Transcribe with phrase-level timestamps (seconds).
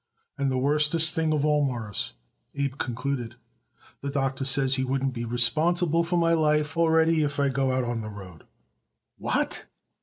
[0.35, 2.13] "And the worstest thing of all, Mawruss,"
[2.55, 3.35] Abe concluded,
[4.01, 7.83] "the doctor says he wouldn't be responsible for my life already if I go out
[7.83, 8.45] on the road."
[9.19, 9.67] "What?"